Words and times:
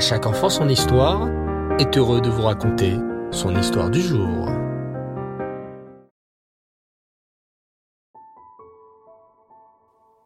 Chaque 0.00 0.24
enfant 0.24 0.48
son 0.48 0.66
histoire 0.70 1.28
est 1.78 1.98
heureux 1.98 2.22
de 2.22 2.30
vous 2.30 2.40
raconter 2.40 2.96
son 3.30 3.54
histoire 3.54 3.90
du 3.90 4.00
jour. 4.00 4.48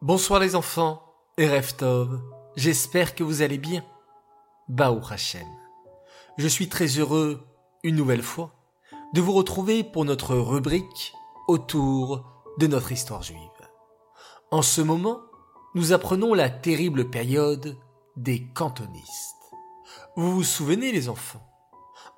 Bonsoir 0.01 0.39
les 0.39 0.55
enfants 0.55 1.03
et 1.37 1.49
Reftov, 1.49 2.21
j'espère 2.55 3.15
que 3.15 3.25
vous 3.25 3.41
allez 3.41 3.57
bien. 3.57 3.83
Baou 4.69 5.01
Hachem. 5.09 5.45
Je 6.37 6.47
suis 6.47 6.69
très 6.69 6.87
heureux, 6.87 7.45
une 7.83 7.97
nouvelle 7.97 8.23
fois, 8.23 8.53
de 9.13 9.19
vous 9.19 9.33
retrouver 9.33 9.83
pour 9.83 10.05
notre 10.05 10.37
rubrique 10.37 11.13
autour 11.49 12.23
de 12.59 12.67
notre 12.67 12.93
histoire 12.93 13.23
juive. 13.23 13.39
En 14.51 14.61
ce 14.61 14.79
moment, 14.79 15.19
nous 15.75 15.91
apprenons 15.91 16.33
la 16.33 16.49
terrible 16.49 17.09
période 17.09 17.75
des 18.15 18.47
cantonistes. 18.53 19.34
Vous 20.15 20.31
vous 20.31 20.43
souvenez 20.43 20.91
les 20.91 21.09
enfants? 21.09 21.45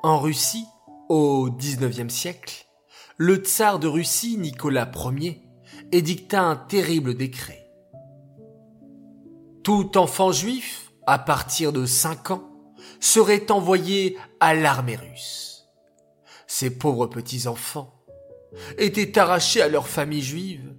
En 0.04 0.20
Russie, 0.20 0.66
au 1.10 1.50
XIXe 1.50 2.14
siècle, 2.14 2.66
le 3.18 3.38
tsar 3.38 3.80
de 3.80 3.88
Russie 3.88 4.38
Nicolas 4.38 4.92
Ier 4.96 5.42
édicta 5.92 6.42
un 6.42 6.56
terrible 6.56 7.16
décret. 7.16 7.68
Tout 9.64 9.98
enfant 9.98 10.32
juif, 10.32 10.92
à 11.08 11.18
partir 11.18 11.74
de 11.74 11.86
5 11.86 12.32
ans, 12.32 12.74
serait 13.00 13.52
envoyé 13.52 14.18
à 14.40 14.54
l'armée 14.54 14.96
russe. 14.96 15.66
Ces 16.48 16.78
pauvres 16.78 17.08
petits-enfants 17.08 17.94
étaient 18.78 19.18
arrachés 19.18 19.62
à 19.62 19.68
leur 19.68 19.88
famille 19.88 20.22
juive 20.22 20.74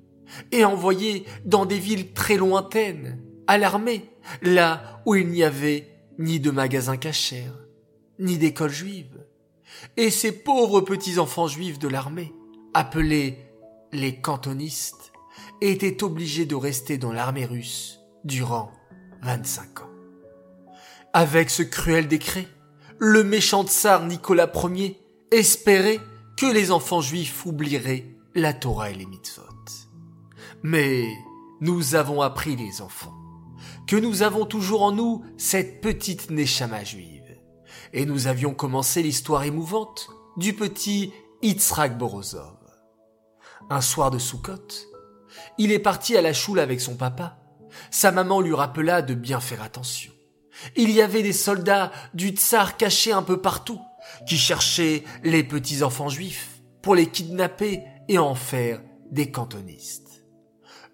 et 0.52 0.64
envoyés 0.64 1.26
dans 1.44 1.66
des 1.66 1.78
villes 1.78 2.12
très 2.12 2.36
lointaines, 2.36 3.22
à 3.46 3.58
l'armée, 3.58 4.10
là 4.42 5.02
où 5.06 5.14
il 5.14 5.28
n'y 5.28 5.42
avait 5.42 5.97
ni 6.18 6.40
de 6.40 6.50
magasins 6.50 6.96
cachers, 6.96 7.52
ni 8.18 8.38
d'école 8.38 8.72
juive. 8.72 9.24
Et 9.96 10.10
ces 10.10 10.32
pauvres 10.32 10.80
petits-enfants 10.80 11.46
juifs 11.46 11.78
de 11.78 11.88
l'armée, 11.88 12.34
appelés 12.74 13.38
les 13.92 14.20
cantonistes, 14.20 15.12
étaient 15.60 16.02
obligés 16.02 16.46
de 16.46 16.54
rester 16.54 16.98
dans 16.98 17.12
l'armée 17.12 17.46
russe 17.46 18.00
durant 18.24 18.72
25 19.22 19.82
ans. 19.82 19.90
Avec 21.12 21.50
ce 21.50 21.62
cruel 21.62 22.08
décret, 22.08 22.46
le 22.98 23.24
méchant 23.24 23.64
tsar 23.64 24.04
Nicolas 24.04 24.50
Ier 24.54 25.00
espérait 25.30 26.00
que 26.36 26.46
les 26.46 26.70
enfants 26.70 27.00
juifs 27.00 27.46
oublieraient 27.46 28.06
la 28.34 28.52
Torah 28.52 28.90
et 28.90 28.94
les 28.94 29.06
mitzvot. 29.06 29.42
Mais 30.62 31.08
nous 31.60 31.94
avons 31.94 32.22
appris 32.22 32.56
les 32.56 32.80
enfants 32.82 33.17
que 33.88 33.96
nous 33.96 34.22
avons 34.22 34.44
toujours 34.44 34.82
en 34.82 34.92
nous 34.92 35.24
cette 35.38 35.80
petite 35.80 36.30
Neshama 36.30 36.84
juive. 36.84 37.38
Et 37.94 38.04
nous 38.04 38.26
avions 38.26 38.52
commencé 38.52 39.02
l'histoire 39.02 39.44
émouvante 39.44 40.10
du 40.36 40.52
petit 40.52 41.12
Yitzhak 41.42 41.96
Borozov. 41.96 42.58
Un 43.70 43.80
soir 43.80 44.10
de 44.10 44.18
Sukkot, 44.18 44.68
il 45.56 45.72
est 45.72 45.78
parti 45.78 46.16
à 46.18 46.22
la 46.22 46.34
choule 46.34 46.60
avec 46.60 46.82
son 46.82 46.96
papa. 46.96 47.38
Sa 47.90 48.12
maman 48.12 48.42
lui 48.42 48.54
rappela 48.54 49.00
de 49.00 49.14
bien 49.14 49.40
faire 49.40 49.62
attention. 49.62 50.12
Il 50.76 50.90
y 50.90 51.00
avait 51.00 51.22
des 51.22 51.32
soldats 51.32 51.90
du 52.12 52.30
tsar 52.30 52.76
cachés 52.76 53.12
un 53.12 53.22
peu 53.22 53.40
partout, 53.40 53.80
qui 54.26 54.36
cherchaient 54.36 55.04
les 55.22 55.44
petits 55.44 55.82
enfants 55.82 56.10
juifs 56.10 56.60
pour 56.82 56.94
les 56.94 57.06
kidnapper 57.06 57.84
et 58.08 58.18
en 58.18 58.34
faire 58.34 58.82
des 59.10 59.30
cantonistes. 59.30 60.24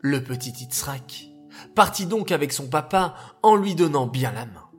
Le 0.01 0.23
petit 0.23 0.53
Yitzhak 0.53 1.34
partit 1.75 2.07
donc 2.07 2.33
avec 2.33 2.53
son 2.53 2.69
papa 2.69 3.15
en 3.43 3.57
lui 3.57 3.75
donnant 3.75 4.07
bien 4.07 4.33
la 4.33 4.47
main. 4.47 4.71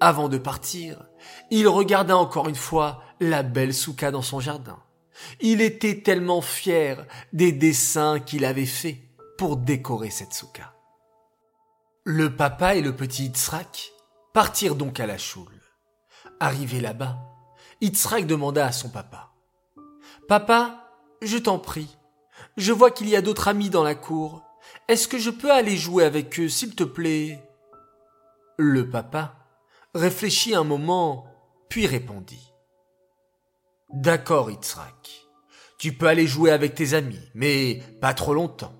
Avant 0.00 0.28
de 0.28 0.38
partir, 0.38 1.04
il 1.50 1.68
regarda 1.68 2.16
encore 2.16 2.48
une 2.48 2.54
fois 2.54 3.02
la 3.20 3.42
belle 3.42 3.74
souka 3.74 4.10
dans 4.10 4.22
son 4.22 4.40
jardin. 4.40 4.78
Il 5.40 5.60
était 5.60 6.02
tellement 6.02 6.40
fier 6.40 7.06
des 7.32 7.52
dessins 7.52 8.20
qu'il 8.20 8.44
avait 8.44 8.66
faits 8.66 8.96
pour 9.36 9.56
décorer 9.56 10.10
cette 10.10 10.32
souka. 10.32 10.74
Le 12.04 12.34
papa 12.34 12.76
et 12.76 12.80
le 12.80 12.96
petit 12.96 13.24
Yitzhak 13.24 13.92
partirent 14.32 14.74
donc 14.74 15.00
à 15.00 15.06
la 15.06 15.18
choule. 15.18 15.60
Arrivé 16.40 16.80
là-bas, 16.80 17.18
Yitzhak 17.82 18.26
demanda 18.26 18.64
à 18.64 18.72
son 18.72 18.88
papa. 18.88 19.32
Papa, 20.28 20.90
je 21.20 21.36
t'en 21.36 21.58
prie, 21.58 21.98
je 22.56 22.72
vois 22.72 22.90
qu'il 22.90 23.08
y 23.08 23.16
a 23.16 23.22
d'autres 23.22 23.48
amis 23.48 23.70
dans 23.70 23.82
la 23.82 23.94
cour. 23.94 24.42
Est-ce 24.90 25.06
que 25.06 25.18
je 25.18 25.30
peux 25.30 25.52
aller 25.52 25.76
jouer 25.76 26.02
avec 26.02 26.40
eux, 26.40 26.48
s'il 26.48 26.74
te 26.74 26.82
plaît? 26.82 27.40
Le 28.58 28.90
papa 28.90 29.36
réfléchit 29.94 30.52
un 30.52 30.64
moment, 30.64 31.28
puis 31.68 31.86
répondit. 31.86 32.52
D'accord, 33.90 34.50
Yitzhak. 34.50 35.28
Tu 35.78 35.92
peux 35.92 36.08
aller 36.08 36.26
jouer 36.26 36.50
avec 36.50 36.74
tes 36.74 36.94
amis, 36.94 37.20
mais 37.34 37.84
pas 38.00 38.14
trop 38.14 38.34
longtemps. 38.34 38.74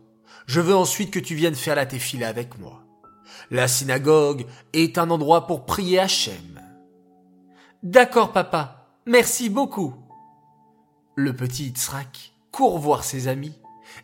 Je 0.47 0.61
veux 0.61 0.75
ensuite 0.75 1.13
que 1.13 1.21
tu 1.21 1.37
viennes 1.37 1.55
faire 1.55 1.77
la 1.77 1.87
téfila 1.87 2.27
avec 2.27 2.59
moi. 2.59 2.83
La 3.53 3.69
synagogue 3.69 4.47
est 4.73 4.99
un 4.99 5.11
endroit 5.11 5.47
pour 5.47 5.65
prier 5.65 6.01
Hachem. 6.01 6.61
D'accord, 7.85 8.33
papa. 8.33 8.97
Merci 9.07 9.49
beaucoup. 9.49 9.95
Le 11.15 11.37
petit 11.37 11.67
Yitzhak 11.67 12.33
court 12.51 12.81
voir 12.81 13.05
ses 13.05 13.29
amis 13.29 13.60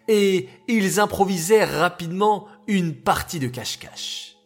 et 0.08 0.48
ils 0.68 1.00
improvisèrent 1.00 1.78
rapidement 1.78 2.46
une 2.66 2.94
partie 2.94 3.38
de 3.38 3.48
cache-cache. 3.48 4.36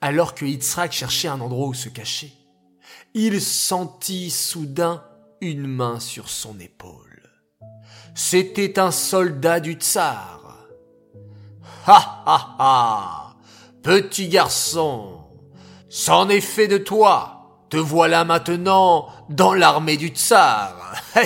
Alors 0.00 0.34
que 0.34 0.44
Yitzhak 0.44 0.92
cherchait 0.92 1.28
un 1.28 1.40
endroit 1.40 1.68
où 1.68 1.74
se 1.74 1.88
cacher, 1.88 2.32
il 3.14 3.40
sentit 3.40 4.30
soudain 4.30 5.02
une 5.40 5.66
main 5.66 6.00
sur 6.00 6.28
son 6.28 6.58
épaule. 6.60 7.30
C'était 8.14 8.78
un 8.78 8.90
soldat 8.90 9.60
du 9.60 9.72
tsar. 9.74 10.40
Ha 11.86 12.22
ha 12.26 12.56
ha 12.58 13.36
Petit 13.82 14.28
garçon, 14.28 15.24
c'en 15.88 16.28
est 16.28 16.40
fait 16.40 16.68
de 16.68 16.78
toi. 16.78 17.64
Te 17.70 17.76
voilà 17.76 18.24
maintenant 18.24 19.08
dans 19.28 19.54
l'armée 19.54 19.96
du 19.96 20.08
tsar. 20.08 20.94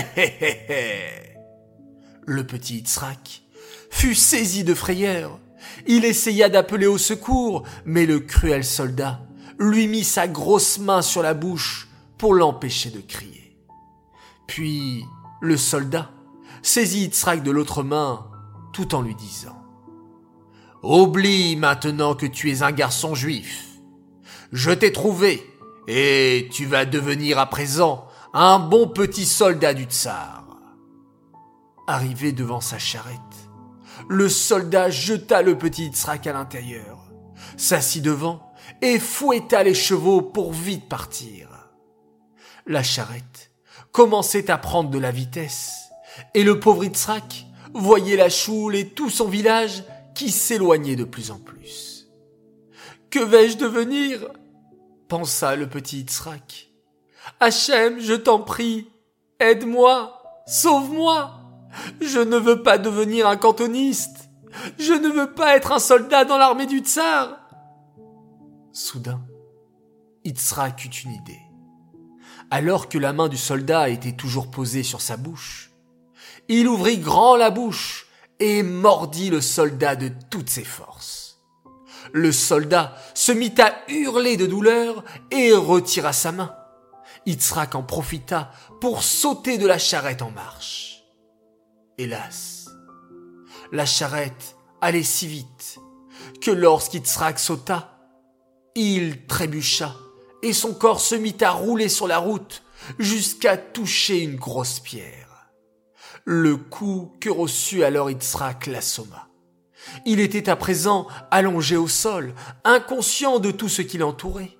Le 2.27 2.47
petit 2.47 2.77
Yitzhak 2.77 3.43
fut 3.91 4.15
saisi 4.15 4.65
de 4.65 4.75
frayeur. 4.75 5.39
Il 5.87 6.05
essaya 6.05 6.49
d'appeler 6.49 6.87
au 6.87 6.99
secours, 6.99 7.65
mais 7.85 8.07
le 8.07 8.21
cruel 8.21 8.65
soldat 8.65 9.21
lui 9.59 9.89
mit 9.89 10.05
sa 10.05 10.29
grosse 10.29 10.79
main 10.79 11.03
sur 11.03 11.23
la 11.23 11.35
bouche 11.35 11.89
pour 12.17 12.35
l'empêcher 12.35 12.91
de 12.91 13.01
crier. 13.01 13.57
Puis 14.47 15.05
le 15.41 15.57
soldat 15.57 16.11
saisit 16.63 17.03
Yitzhak 17.03 17.43
de 17.43 17.51
l'autre 17.51 17.83
main 17.83 18.27
tout 18.73 18.95
en 18.95 19.03
lui 19.03 19.15
disant 19.15 19.57
Oublie 20.83 21.57
maintenant 21.57 22.15
que 22.15 22.27
tu 22.27 22.51
es 22.51 22.63
un 22.63 22.71
garçon 22.71 23.15
juif. 23.15 23.67
Je 24.53 24.71
t'ai 24.71 24.93
trouvé 24.93 25.45
et 25.89 26.49
tu 26.53 26.67
vas 26.67 26.85
devenir 26.85 27.39
à 27.39 27.47
présent 27.47 28.07
un 28.33 28.59
bon 28.59 28.89
petit 28.89 29.27
soldat 29.27 29.75
du 29.75 29.85
tsar. 29.85 30.45
Arrivé 31.87 32.33
devant 32.33 32.61
sa 32.61 32.79
charrette, 32.79 33.19
le 34.09 34.29
soldat 34.29 34.91
jeta 34.91 35.43
le 35.43 35.59
petit 35.59 35.85
Yitzhak 35.85 36.27
à 36.27 36.33
l'intérieur, 36.33 37.11
s'assit 37.57 38.03
devant 38.03 38.53
et 38.81 38.99
fouetta 38.99 39.63
les 39.63 39.75
chevaux 39.75 40.23
pour 40.23 40.53
vite 40.53 40.89
partir. 40.89 41.49
La 42.67 42.83
charrette 42.83 43.51
commençait 43.93 44.51
à 44.51 44.59
prendre 44.59 44.91
de 44.91 44.99
la 44.99 45.11
vitesse, 45.11 45.91
et 46.35 46.43
le 46.43 46.59
pauvre 46.59 46.85
Yitzhak 46.85 47.47
voyait 47.75 48.17
la 48.17 48.31
choule 48.31 48.77
et 48.77 48.89
tout 48.89 49.11
son 49.11 49.29
village 49.29 49.85
qui 50.15 50.31
s'éloignait 50.31 50.97
de 50.97 51.05
plus 51.05 51.31
en 51.31 51.39
plus. 51.39 52.09
Que 53.11 53.21
vais-je 53.21 53.57
devenir? 53.57 54.29
pensa 55.09 55.57
le 55.57 55.69
petit 55.69 55.99
Yitzhak. 55.99 56.69
Hachem, 57.41 58.01
je 58.01 58.15
t'en 58.15 58.41
prie, 58.41 58.91
aide-moi, 59.41 60.23
sauve-moi. 60.47 61.38
Je 62.01 62.19
ne 62.19 62.37
veux 62.37 62.63
pas 62.63 62.79
devenir 62.79 63.29
un 63.29 63.37
cantoniste. 63.37 64.31
Je 64.79 64.93
ne 64.93 65.09
veux 65.09 65.35
pas 65.35 65.57
être 65.57 65.73
un 65.73 65.79
soldat 65.79 66.25
dans 66.25 66.39
l'armée 66.39 66.67
du 66.67 66.79
tsar. 66.79 67.39
Soudain, 68.73 69.21
Yitzhak 70.25 70.85
eut 70.85 70.89
une 70.89 71.13
idée. 71.13 71.41
Alors 72.51 72.89
que 72.89 72.99
la 72.99 73.13
main 73.13 73.29
du 73.29 73.37
soldat 73.37 73.89
était 73.89 74.13
toujours 74.13 74.51
posée 74.51 74.83
sur 74.83 75.01
sa 75.01 75.17
bouche, 75.17 75.71
il 76.49 76.67
ouvrit 76.67 76.99
grand 76.99 77.37
la 77.37 77.51
bouche 77.51 78.07
et 78.41 78.63
mordit 78.63 79.31
le 79.31 79.41
soldat 79.41 79.97
de 79.97 80.11
toutes 80.31 80.49
ses 80.49 80.65
forces. 80.65 81.41
Le 82.13 82.33
soldat 82.33 82.95
se 83.15 83.33
mit 83.33 83.55
à 83.59 83.75
hurler 83.89 84.37
de 84.37 84.47
douleur 84.47 85.05
et 85.31 85.53
retira 85.53 86.13
sa 86.13 86.33
main. 86.33 86.55
Yitzhak 87.27 87.75
en 87.75 87.83
profita 87.83 88.51
pour 88.81 89.03
sauter 89.03 89.59
de 89.59 89.67
la 89.67 89.79
charrette 89.79 90.23
en 90.23 90.31
marche. 90.31 90.88
Hélas, 92.01 92.71
la 93.73 93.85
charrette 93.85 94.57
allait 94.81 95.03
si 95.03 95.27
vite 95.27 95.81
que 96.41 96.53
lorsqu'Yitzhak 96.53 97.41
sauta, 97.41 97.99
il 98.77 99.27
trébucha 99.27 99.97
et 100.45 100.53
son 100.53 100.75
corps 100.75 101.01
se 101.01 101.17
mit 101.17 101.37
à 101.41 101.51
rouler 101.51 101.89
sur 101.89 102.07
la 102.07 102.19
route 102.19 102.63
jusqu'à 103.01 103.57
toucher 103.57 104.21
une 104.21 104.37
grosse 104.37 104.79
pierre. 104.79 105.51
Le 106.25 106.57
coup 106.57 107.17
que 107.21 107.31
reçut 107.31 107.83
alors 107.83 108.13
Yitzhak 108.13 108.69
l'assomma. 108.69 109.27
Il 110.07 110.21
était 110.21 110.49
à 110.49 110.55
présent 110.55 111.09
allongé 111.33 111.77
au 111.77 111.89
sol, 111.89 112.33
inconscient 112.63 113.41
de 113.41 113.51
tout 113.51 113.69
ce 113.69 113.83
qui 113.83 113.99
l'entourait. 113.99 114.57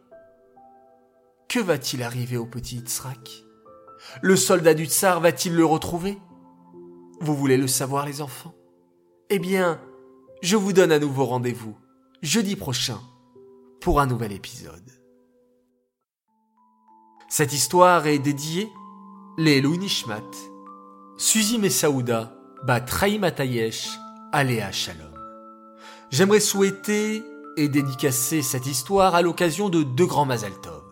Que 1.49 1.61
va-t-il 1.61 2.03
arriver 2.03 2.37
au 2.37 2.47
petit 2.47 2.79
Yitzhak 2.79 3.45
Le 4.23 4.35
soldat 4.35 4.75
du 4.75 4.87
tsar 4.87 5.21
va-t-il 5.21 5.55
le 5.55 5.65
retrouver? 5.65 6.19
Vous 7.21 7.35
voulez 7.35 7.57
le 7.57 7.67
savoir 7.67 8.07
les 8.07 8.21
enfants? 8.21 8.55
Eh 9.29 9.39
bien, 9.39 9.81
je 10.41 10.57
vous 10.57 10.73
donne 10.73 10.93
à 10.93 11.01
nouveau 11.01 11.25
rendez-vous 11.25 11.77
jeudi 12.23 12.55
prochain 12.55 13.01
pour 13.81 14.01
un 14.01 14.07
nouvel 14.07 14.33
épisode. 14.33 14.91
Cette 17.29 17.53
histoire 17.53 18.07
est 18.07 18.21
dédiée 18.21 18.69
les 19.37 19.61
Nishmat, 19.61 20.23
Suzy 21.17 21.59
Messaouda, 21.59 22.33
Bat 22.65 22.87
Raïm 22.89 23.25
Atayesh, 23.25 23.89
Aléa 24.33 24.73
Shalom. 24.73 25.13
J'aimerais 26.11 26.41
souhaiter 26.41 27.23
et 27.57 27.69
dédicacer 27.69 28.43
cette 28.43 28.67
histoire 28.67 29.15
à 29.15 29.23
l'occasion 29.23 29.69
de 29.69 29.83
deux 29.83 30.07
grands 30.07 30.25
Mazaltov. 30.25 30.85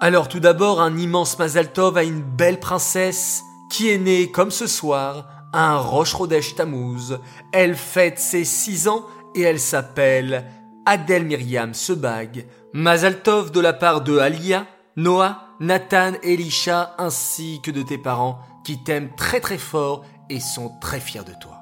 Alors 0.00 0.28
tout 0.28 0.40
d'abord 0.40 0.80
un 0.80 0.96
immense 0.96 1.38
Mazaltov 1.38 1.96
à 1.96 2.04
une 2.04 2.22
belle 2.22 2.60
princesse 2.60 3.42
qui 3.70 3.88
est 3.90 3.98
née 3.98 4.30
comme 4.30 4.50
ce 4.50 4.66
soir 4.66 5.26
un 5.52 5.76
Roche 5.78 6.14
Rodesh 6.14 6.54
Tammuz. 6.54 7.18
Elle 7.52 7.76
fête 7.76 8.18
ses 8.18 8.44
six 8.44 8.88
ans 8.88 9.04
et 9.34 9.42
elle 9.42 9.60
s'appelle 9.60 10.44
Adèle 10.86 11.24
Myriam 11.24 11.74
Sebag. 11.74 12.46
Mazaltov 12.72 13.50
de 13.50 13.60
la 13.60 13.72
part 13.72 14.02
de 14.02 14.18
Alia, 14.18 14.66
Noah, 14.96 15.48
Nathan, 15.60 16.12
Elisha 16.22 16.94
ainsi 16.98 17.60
que 17.62 17.70
de 17.70 17.82
tes 17.82 17.98
parents 17.98 18.40
qui 18.64 18.82
t'aiment 18.82 19.14
très 19.16 19.40
très 19.40 19.58
fort 19.58 20.04
et 20.28 20.40
sont 20.40 20.72
très 20.80 21.00
fiers 21.00 21.24
de 21.24 21.32
toi. 21.40 21.58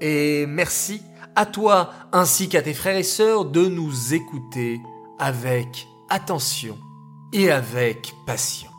Et 0.00 0.46
merci 0.46 1.02
à 1.34 1.46
toi 1.46 1.90
ainsi 2.12 2.48
qu'à 2.48 2.62
tes 2.62 2.74
frères 2.74 2.96
et 2.96 3.02
sœurs 3.02 3.44
de 3.44 3.66
nous 3.66 4.14
écouter 4.14 4.80
avec 5.18 5.86
attention 6.08 6.78
et 7.32 7.50
avec 7.50 8.14
passion. 8.26 8.70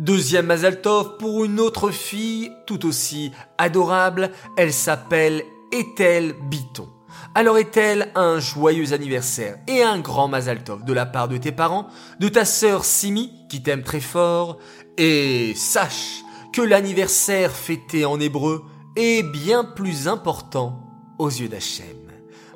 Deuxième 0.00 0.46
Mazaltov 0.46 1.18
pour 1.18 1.44
une 1.44 1.60
autre 1.60 1.90
fille 1.90 2.50
tout 2.66 2.86
aussi 2.86 3.32
adorable, 3.58 4.30
elle 4.56 4.72
s'appelle 4.72 5.44
Ethel 5.72 6.34
Biton. 6.48 6.88
Alors 7.34 7.58
est-elle 7.58 8.10
un 8.14 8.40
joyeux 8.40 8.94
anniversaire 8.94 9.58
et 9.68 9.82
un 9.82 9.98
grand 9.98 10.26
Mazaltov 10.26 10.86
de 10.86 10.94
la 10.94 11.04
part 11.04 11.28
de 11.28 11.36
tes 11.36 11.52
parents, 11.52 11.86
de 12.18 12.28
ta 12.28 12.46
sœur 12.46 12.86
Simi 12.86 13.30
qui 13.50 13.62
t'aime 13.62 13.82
très 13.82 14.00
fort, 14.00 14.56
et 14.96 15.52
sache 15.54 16.22
que 16.54 16.62
l'anniversaire 16.62 17.52
fêté 17.52 18.06
en 18.06 18.18
hébreu 18.18 18.64
est 18.96 19.22
bien 19.22 19.64
plus 19.64 20.08
important 20.08 20.80
aux 21.18 21.28
yeux 21.28 21.48
d'Hachem. 21.48 22.10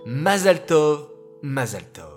Mazaltov, 0.06 1.08
Mazaltov. 1.42 2.13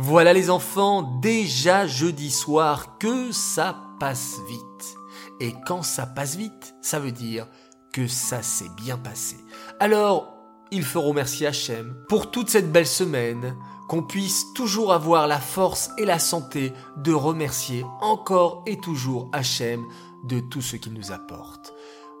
Voilà 0.00 0.32
les 0.32 0.48
enfants, 0.48 1.02
déjà 1.02 1.88
jeudi 1.88 2.30
soir 2.30 2.98
que 2.98 3.32
ça 3.32 3.82
passe 3.98 4.38
vite. 4.48 4.96
Et 5.40 5.52
quand 5.66 5.82
ça 5.82 6.06
passe 6.06 6.36
vite, 6.36 6.76
ça 6.80 7.00
veut 7.00 7.10
dire 7.10 7.48
que 7.92 8.06
ça 8.06 8.40
s'est 8.40 8.70
bien 8.76 8.96
passé. 8.96 9.38
Alors, 9.80 10.32
il 10.70 10.84
faut 10.84 11.00
remercier 11.00 11.48
Hachem 11.48 11.96
pour 12.08 12.30
toute 12.30 12.48
cette 12.48 12.70
belle 12.70 12.86
semaine, 12.86 13.56
qu'on 13.88 14.04
puisse 14.04 14.44
toujours 14.54 14.92
avoir 14.92 15.26
la 15.26 15.40
force 15.40 15.90
et 15.98 16.04
la 16.04 16.20
santé 16.20 16.72
de 16.98 17.12
remercier 17.12 17.84
encore 18.00 18.62
et 18.66 18.78
toujours 18.78 19.28
Hachem 19.32 19.84
de 20.22 20.38
tout 20.38 20.62
ce 20.62 20.76
qu'il 20.76 20.92
nous 20.92 21.10
apporte. 21.10 21.74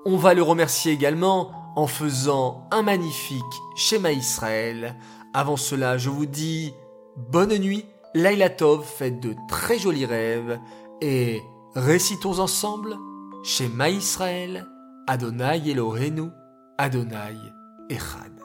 On 0.04 0.16
va 0.16 0.34
le 0.34 0.42
remercier 0.42 0.90
également 0.90 1.52
en 1.76 1.86
faisant 1.86 2.66
un 2.72 2.82
magnifique 2.82 3.44
schéma 3.76 4.10
Israël. 4.10 4.98
Avant 5.32 5.56
cela, 5.56 5.96
je 5.96 6.10
vous 6.10 6.26
dis 6.26 6.74
bonne 7.30 7.56
nuit, 7.58 7.84
Laila 8.14 8.50
Tov, 8.50 8.84
faites 8.84 9.20
de 9.20 9.34
très 9.48 9.78
jolis 9.78 10.06
rêves 10.06 10.58
et 11.00 11.40
récitons 11.74 12.38
ensemble 12.38 12.96
schéma 13.44 13.90
Israël, 13.90 14.66
Adonai 15.06 15.70
Elohenu, 15.70 16.30
Adonai 16.78 17.36
Echad. 17.90 18.37